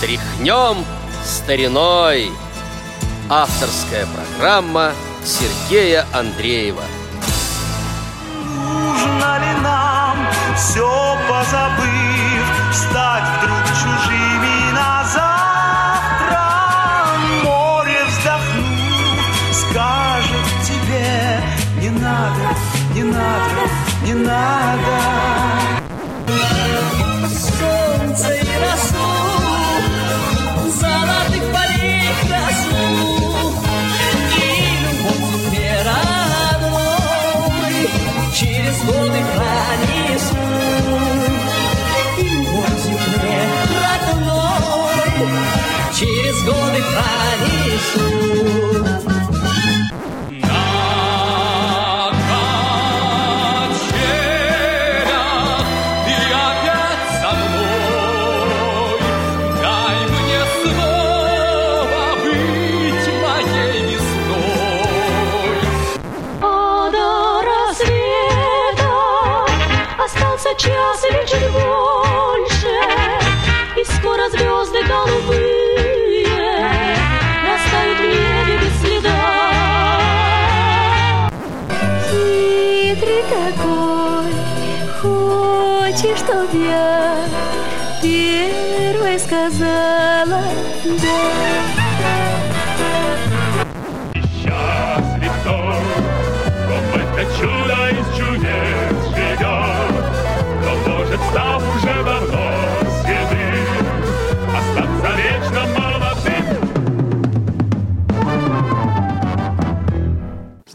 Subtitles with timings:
[0.00, 0.84] Тряхнем
[1.24, 2.30] стариной.
[3.28, 4.92] Авторская программа
[5.24, 6.84] Сергея Андреева.
[8.44, 10.16] Нужно ли нам
[10.56, 16.44] все позабыв Стать вдруг чужими на завтра.
[17.42, 21.42] Море вздохнув скажет тебе
[21.80, 22.56] Не надо,
[22.94, 23.68] не надо,
[24.04, 25.07] не надо
[46.68, 47.48] Через годы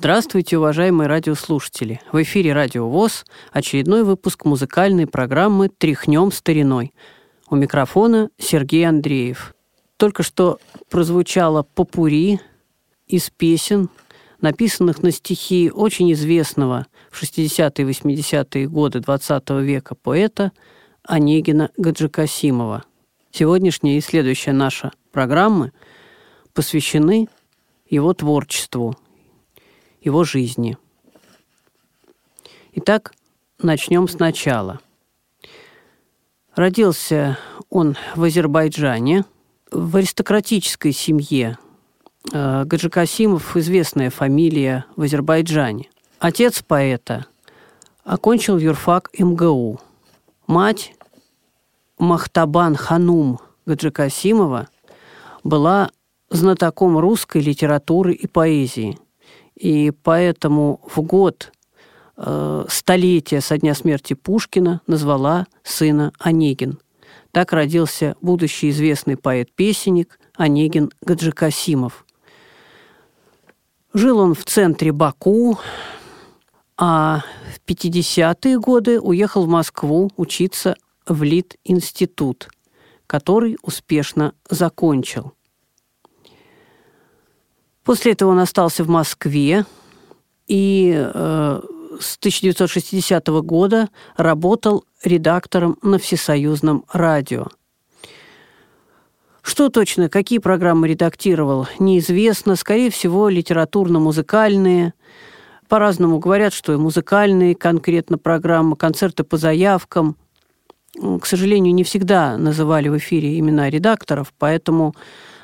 [0.03, 2.01] Здравствуйте, уважаемые радиослушатели!
[2.11, 3.23] В эфире Радио ВОЗ
[3.53, 6.93] очередной выпуск музыкальной программы «Тряхнем стариной».
[7.49, 9.55] У микрофона Сергей Андреев.
[9.95, 10.59] Только что
[10.89, 12.41] прозвучало попури
[13.07, 13.87] из песен,
[14.41, 20.51] написанных на стихи очень известного в 60-е и 80-е годы XX века поэта
[21.03, 22.83] Онегина Гаджикасимова.
[23.31, 25.71] Сегодняшняя и следующая наша программы
[26.53, 27.29] посвящены
[27.87, 28.97] его творчеству,
[30.03, 30.77] его жизни.
[32.73, 33.13] Итак,
[33.59, 34.79] начнем сначала.
[36.55, 37.37] Родился
[37.69, 39.25] он в Азербайджане,
[39.71, 41.57] в аристократической семье.
[42.31, 45.89] Э, Гаджикасимов– известная фамилия в Азербайджане.
[46.19, 47.25] Отец поэта
[48.03, 49.79] окончил юрфак МГУ.
[50.47, 50.93] Мать
[51.97, 54.67] Махтабан Ханум Гаджикасимова
[55.43, 55.89] была
[56.29, 58.97] знатоком русской литературы и поэзии.
[59.63, 61.53] И поэтому в год
[62.17, 66.79] э, столетия со дня смерти Пушкина назвала сына Онегин.
[67.31, 72.05] Так родился будущий известный поэт-песенник Онегин Гаджикасимов.
[73.93, 75.57] Жил он в центре Баку,
[76.75, 77.21] а
[77.55, 80.75] в 50-е годы уехал в Москву учиться
[81.07, 82.49] в Лит-институт,
[83.07, 85.31] который успешно закончил.
[87.83, 89.65] После этого он остался в Москве
[90.47, 91.61] и э,
[91.99, 97.47] с 1960 года работал редактором на Всесоюзном радио.
[99.41, 102.55] Что точно, какие программы редактировал, неизвестно.
[102.55, 104.93] Скорее всего, литературно-музыкальные.
[105.67, 110.15] По-разному говорят, что и музыкальные конкретно программы, концерты по заявкам.
[110.95, 114.95] К сожалению, не всегда называли в эфире имена редакторов, поэтому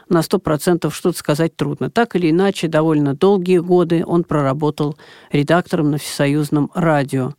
[0.09, 1.90] на 100% что-то сказать трудно.
[1.90, 4.97] Так или иначе, довольно долгие годы он проработал
[5.31, 7.34] редактором на Всесоюзном радио,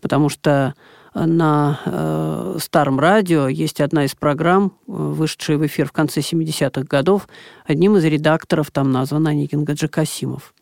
[0.00, 0.74] потому что
[1.14, 7.28] на э, старом радио есть одна из программ, вышедшая в эфир в конце 70-х годов.
[7.64, 10.54] Одним из редакторов там назван Онегин Гаджикасимов.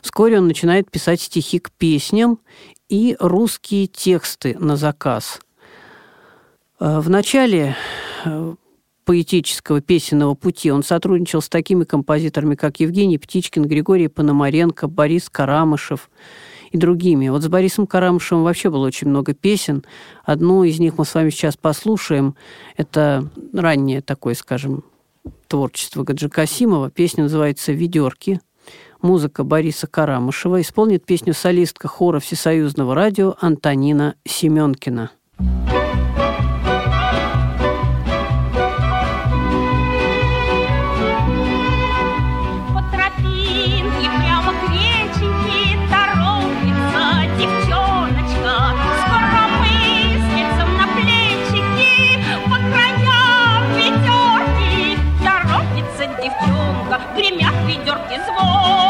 [0.00, 2.40] Вскоре он начинает писать стихи к песням
[2.88, 5.40] и русские тексты на заказ.
[6.80, 7.76] В начале
[9.10, 16.08] поэтического песенного пути он сотрудничал с такими композиторами, как Евгений Птичкин, Григорий Пономаренко, Борис Карамышев
[16.70, 17.28] и другими.
[17.28, 19.82] Вот с Борисом Карамышевым вообще было очень много песен.
[20.24, 22.36] Одну из них мы с вами сейчас послушаем.
[22.76, 24.84] Это раннее такое, скажем,
[25.48, 26.92] творчество Гаджикасимова.
[26.92, 28.40] Песня называется «Ведерки».
[29.02, 30.60] Музыка Бориса Карамышева.
[30.60, 35.10] Исполнит песню солистка хора Всесоюзного радио Антонина Семенкина.
[35.36, 35.79] По
[56.90, 58.89] громко гремят ведерки звон.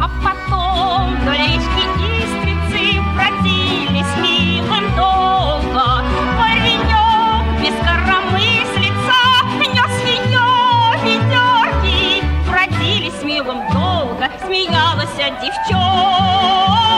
[0.00, 1.82] А потом до речки
[2.22, 5.84] Истрицы бродились милым долго.
[6.38, 9.20] Паренек без коромыслица
[9.58, 10.48] нес ее
[11.02, 12.22] ведерки.
[12.48, 16.91] Бродились милым долго, смеялась девчонка.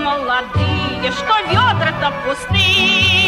[0.00, 3.20] Молодые, что ведра-то пустые.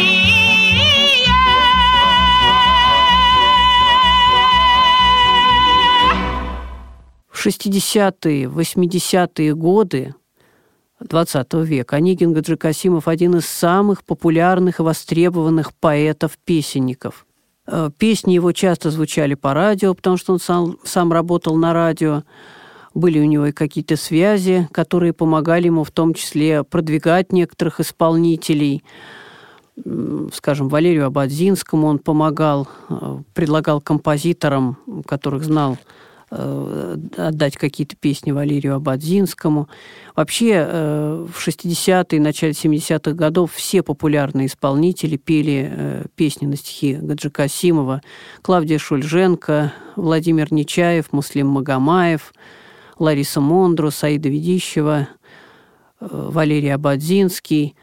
[7.29, 10.15] В 60-е, 80-е годы
[11.01, 17.25] XX века Онегин Гаджикасимов один из самых популярных и востребованных поэтов-песенников.
[17.67, 22.23] Э, Песни его часто звучали по радио, потому что он сам, сам работал на радио.
[22.93, 28.83] Были у него и какие-то связи, которые помогали ему в том числе продвигать некоторых исполнителей.
[30.33, 35.79] Скажем, Валерию Абадзинскому он помогал, э, предлагал композиторам, которых знал,
[36.29, 39.67] э, отдать какие-то песни Валерию Абадзинскому.
[40.15, 48.03] Вообще э, в 60-е, начале 70-х годов все популярные исполнители пели песни на стихи Гаджикасимова.
[48.43, 52.31] Клавдия Шульженко, Владимир Нечаев, Муслим Магомаев,
[52.99, 55.07] Лариса Мондро, Саида Ведищева,
[55.99, 57.75] э, Валерий Абадзинский,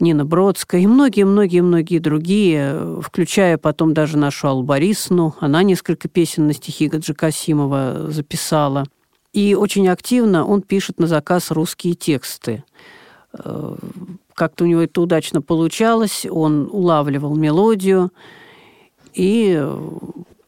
[0.00, 5.34] Нина Бродская и многие-многие-многие другие, э, включая потом даже нашу Аллу Борисовну.
[5.40, 8.84] Она несколько песен на стихи Гаджикасимова записала.
[9.32, 12.64] И очень активно он пишет на заказ русские тексты.
[13.32, 13.74] Э,
[14.34, 18.12] Как-то у него это удачно получалось, он улавливал мелодию,
[19.12, 19.60] и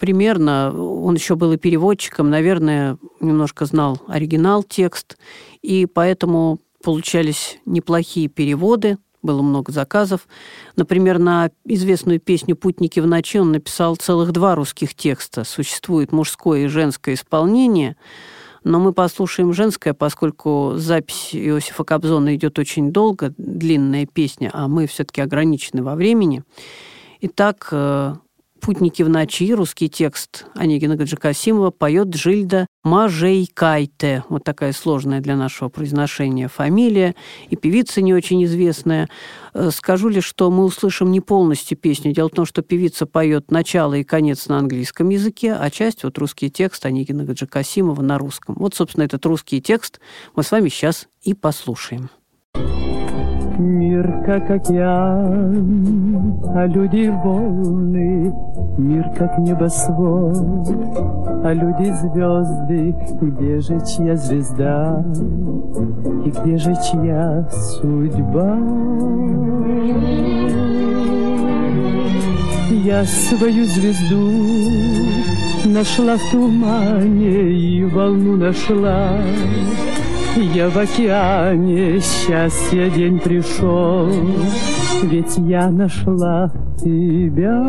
[0.01, 5.19] примерно, он еще был и переводчиком, наверное, немножко знал оригинал текст,
[5.63, 10.27] и поэтому получались неплохие переводы, было много заказов.
[10.77, 15.45] Например, на известную песню «Путники в ночи» он написал целых два русских текста.
[15.45, 17.97] Существует мужское и женское исполнение,
[18.65, 24.87] но мы послушаем женское, поскольку запись Иосифа Кобзона идет очень долго, длинная песня, а мы
[24.87, 26.43] все-таки ограничены во времени.
[27.21, 28.15] Итак, э,
[28.61, 34.25] «Путники в ночи», русский текст Онегина Гаджикасимова, поет Джильда Мажейкайте.
[34.29, 37.15] Вот такая сложная для нашего произношения фамилия.
[37.49, 39.09] И певица не очень известная.
[39.55, 42.13] Э, Скажу лишь, что мы услышим не полностью песню.
[42.13, 46.17] Дело в том, что певица поет начало и конец на английском языке, а часть, вот
[46.19, 48.55] русский текст Онегина Гаджикасимова на русском.
[48.59, 50.01] Вот, собственно, этот русский текст
[50.37, 52.11] мы с вами сейчас и послушаем.
[53.59, 58.35] Мир как океан, а люди волны.
[58.79, 60.69] Мир как небосвод,
[61.45, 62.95] а люди звезды.
[63.21, 65.05] Где же чья звезда
[66.25, 68.59] и где же чья судьба?
[72.85, 74.31] Я свою звезду
[75.67, 79.19] нашла в тумане и волну нашла.
[80.37, 84.09] Я в океане, счастья день пришел,
[85.03, 87.61] ведь я нашла тебя.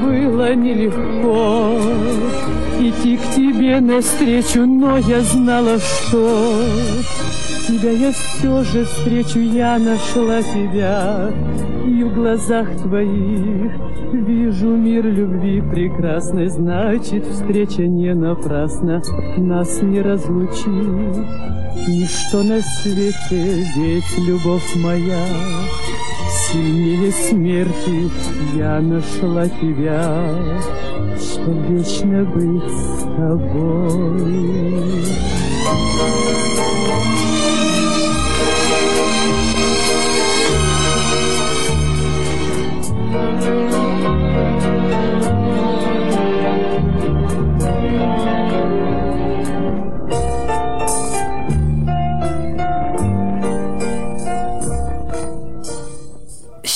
[0.00, 1.80] Было нелегко
[2.78, 6.60] идти к тебе навстречу, но я знала, что
[7.66, 11.30] тебя я все же встречу, я нашла тебя,
[12.08, 13.72] в глазах твоих.
[14.12, 19.02] Вижу мир любви прекрасный, значит, встреча не напрасна,
[19.36, 21.26] нас не разлучит
[21.88, 25.26] ничто на свете, ведь любовь моя.
[26.28, 28.10] Сильнее смерти,
[28.56, 30.34] я нашла тебя,
[31.18, 34.66] чтоб вечно быть с тобой.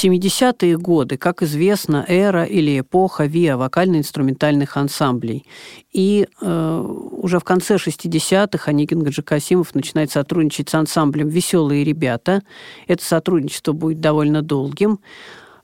[0.02, 5.45] 70-е годы, как известно, эра или эпоха ВИА вокально-инструментальных ансамблей.
[5.92, 12.42] И э, уже в конце 60-х Онегин Гаджикасимов начинает сотрудничать с ансамблем «Веселые ребята».
[12.87, 15.00] Это сотрудничество будет довольно долгим.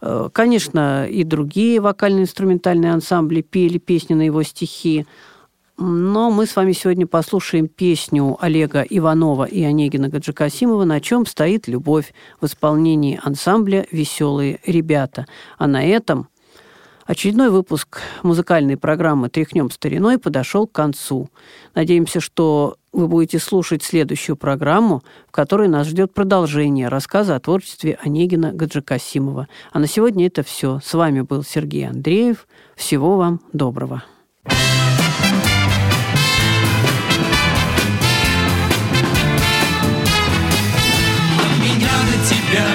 [0.02, 5.07] Э, конечно, и другие вокально-инструментальные ансамбли пели песни на его стихи,
[5.78, 11.68] но мы с вами сегодня послушаем песню Олега Иванова и Онегина Гаджикасимова «На чем стоит
[11.68, 15.26] любовь» в исполнении ансамбля «Веселые ребята».
[15.59, 16.28] А на этом
[17.04, 21.28] очередной выпуск музыкальной программы «Тряхнем стариной» подошел к концу.
[21.75, 27.99] Надеемся, что вы будете слушать следующую программу, в которой нас ждет продолжение рассказа о творчестве
[28.02, 29.47] Онегина Гаджикасимова.
[29.73, 30.80] А на сегодня это все.
[30.83, 32.49] С вами был Сергей Андреев.
[32.76, 34.02] Всего вам доброго.
[42.29, 42.67] Тебя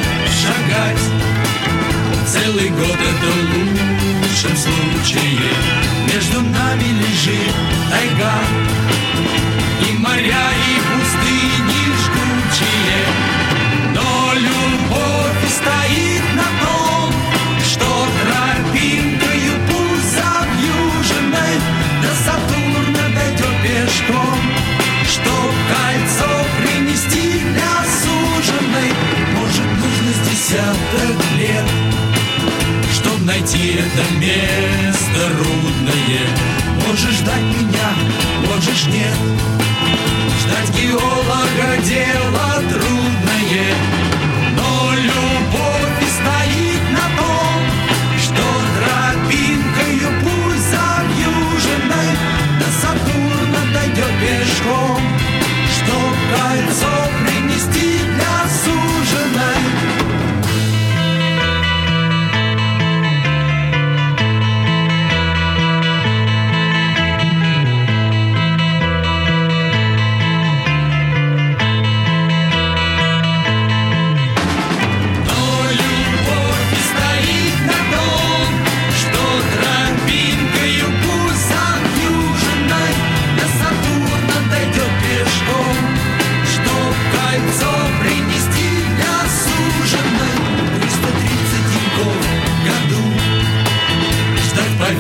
[0.42, 1.04] шагать
[2.28, 5.40] Целый год это в лучшем случае
[6.14, 7.56] Между нами лежит
[7.90, 8.34] тайга
[9.88, 10.81] И моря, и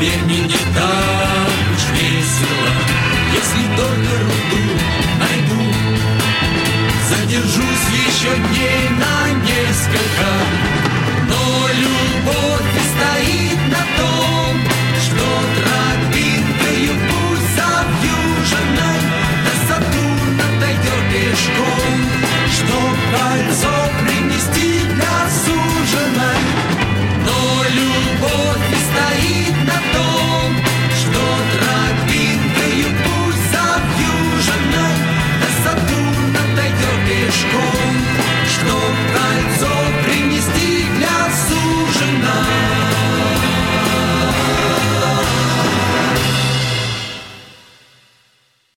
[0.09, 2.71] не так уж весело,
[3.33, 4.65] если только руду
[5.19, 5.61] найду.
[7.09, 10.80] Задержусь еще дней на несколько